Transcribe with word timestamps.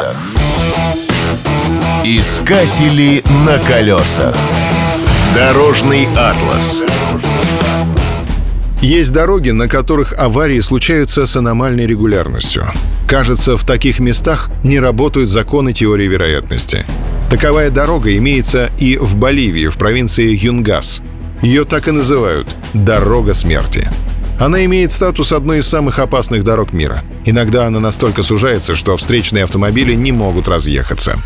колесах. 0.00 0.16
Искатели 2.04 3.22
на 3.44 3.58
колесах. 3.58 4.34
Дорожный 5.34 6.08
атлас. 6.16 6.82
Есть 8.80 9.12
дороги, 9.12 9.50
на 9.50 9.68
которых 9.68 10.14
аварии 10.14 10.60
случаются 10.60 11.26
с 11.26 11.36
аномальной 11.36 11.86
регулярностью. 11.86 12.64
Кажется, 13.06 13.56
в 13.56 13.64
таких 13.64 14.00
местах 14.00 14.50
не 14.64 14.80
работают 14.80 15.28
законы 15.28 15.72
теории 15.72 16.06
вероятности. 16.06 16.86
Таковая 17.28 17.70
дорога 17.70 18.16
имеется 18.16 18.70
и 18.78 18.96
в 18.96 19.16
Боливии, 19.16 19.68
в 19.68 19.76
провинции 19.76 20.34
Юнгас. 20.34 21.02
Ее 21.42 21.64
так 21.64 21.88
и 21.88 21.90
называют– 21.90 22.48
«дорога 22.74 23.34
смерти». 23.34 23.86
Она 24.40 24.64
имеет 24.64 24.90
статус 24.90 25.32
одной 25.32 25.58
из 25.58 25.66
самых 25.66 25.98
опасных 25.98 26.44
дорог 26.44 26.72
мира. 26.72 27.04
Иногда 27.26 27.66
она 27.66 27.78
настолько 27.78 28.22
сужается, 28.22 28.74
что 28.74 28.96
встречные 28.96 29.44
автомобили 29.44 29.92
не 29.92 30.12
могут 30.12 30.48
разъехаться. 30.48 31.18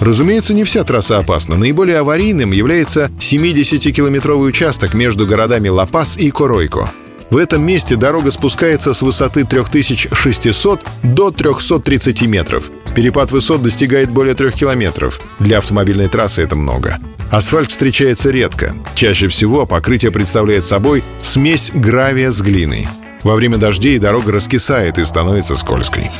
Разумеется, 0.00 0.52
не 0.52 0.64
вся 0.64 0.84
трасса 0.84 1.18
опасна. 1.18 1.56
Наиболее 1.56 1.96
аварийным 1.98 2.52
является 2.52 3.10
70-километровый 3.18 4.46
участок 4.46 4.92
между 4.92 5.26
городами 5.26 5.70
Ла-Пас 5.70 6.18
и 6.18 6.30
Коройко. 6.30 6.90
В 7.30 7.38
этом 7.38 7.62
месте 7.62 7.96
дорога 7.96 8.30
спускается 8.30 8.92
с 8.92 9.00
высоты 9.00 9.44
3600 9.44 10.80
до 11.02 11.30
330 11.30 12.22
метров. 12.26 12.70
Перепад 12.94 13.32
высот 13.32 13.62
достигает 13.62 14.10
более 14.10 14.34
3 14.34 14.50
километров. 14.50 15.18
Для 15.38 15.58
автомобильной 15.58 16.08
трассы 16.08 16.42
это 16.42 16.56
много. 16.56 16.98
Асфальт 17.34 17.72
встречается 17.72 18.30
редко. 18.30 18.76
Чаще 18.94 19.26
всего 19.26 19.66
покрытие 19.66 20.12
представляет 20.12 20.64
собой 20.64 21.02
смесь 21.20 21.72
гравия 21.74 22.30
с 22.30 22.40
глиной. 22.40 22.86
Во 23.24 23.34
время 23.34 23.58
дождей 23.58 23.98
дорога 23.98 24.30
раскисает 24.30 24.98
и 24.98 25.04
становится 25.04 25.56
скользкой. 25.56 26.12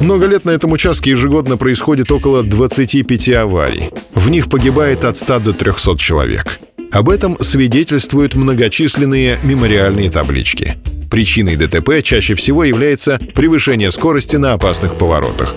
Много 0.00 0.26
лет 0.26 0.44
на 0.44 0.50
этом 0.50 0.70
участке 0.72 1.12
ежегодно 1.12 1.56
происходит 1.56 2.12
около 2.12 2.42
25 2.42 3.30
аварий. 3.30 3.88
В 4.14 4.28
них 4.28 4.50
погибает 4.50 5.06
от 5.06 5.16
100 5.16 5.38
до 5.38 5.52
300 5.54 5.96
человек. 5.96 6.60
Об 6.90 7.08
этом 7.08 7.40
свидетельствуют 7.40 8.34
многочисленные 8.34 9.38
мемориальные 9.42 10.10
таблички. 10.10 10.76
Причиной 11.10 11.56
ДТП 11.56 12.02
чаще 12.02 12.34
всего 12.34 12.64
является 12.64 13.18
превышение 13.34 13.90
скорости 13.90 14.36
на 14.36 14.52
опасных 14.52 14.98
поворотах. 14.98 15.56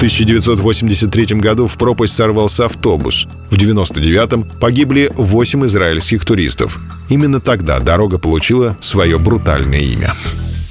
В 0.00 0.02
1983 0.02 1.40
году 1.40 1.66
в 1.66 1.76
пропасть 1.76 2.14
сорвался 2.14 2.64
автобус. 2.64 3.26
В 3.50 3.56
1999 3.56 4.58
погибли 4.58 5.12
8 5.14 5.66
израильских 5.66 6.24
туристов. 6.24 6.80
Именно 7.10 7.38
тогда 7.38 7.80
дорога 7.80 8.16
получила 8.16 8.78
свое 8.80 9.18
брутальное 9.18 9.80
имя. 9.80 10.14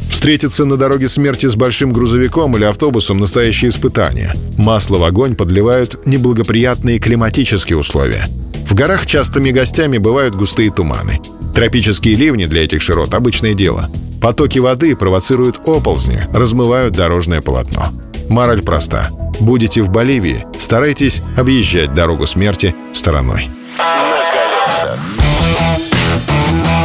Встретиться 0.09 0.65
на 0.65 0.77
дороге 0.77 1.07
смерти 1.07 1.45
с 1.45 1.55
большим 1.55 1.93
грузовиком 1.93 2.57
или 2.57 2.63
автобусом– 2.63 3.17
настоящее 3.19 3.69
испытание. 3.69 4.33
Масло 4.57 4.97
в 4.97 5.03
огонь 5.03 5.35
подливают 5.35 6.07
неблагоприятные 6.07 6.97
климатические 6.97 7.77
условия. 7.77 8.25
В 8.65 8.73
горах 8.73 9.05
частыми 9.05 9.51
гостями 9.51 9.99
бывают 9.99 10.33
густые 10.33 10.71
туманы. 10.71 11.19
Тропические 11.53 12.15
ливни 12.15 12.45
для 12.45 12.63
этих 12.63 12.81
широт– 12.81 13.13
обычное 13.13 13.53
дело. 13.53 13.91
Потоки 14.23 14.57
воды 14.57 14.95
провоцируют 14.95 15.59
оползни, 15.65 16.23
размывают 16.33 16.95
дорожное 16.95 17.41
полотно. 17.41 17.93
Мораль 18.29 18.61
проста. 18.61 19.09
Будете 19.39 19.81
в 19.81 19.89
Боливии, 19.89 20.45
старайтесь 20.57 21.23
объезжать 21.35 21.93
дорогу 21.95 22.27
смерти 22.27 22.75
стороной. 22.93 23.49
На 23.77 24.21
колесах. 24.31 24.99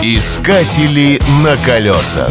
Искатели 0.02 1.20
на 1.42 1.56
колесах. 1.58 2.30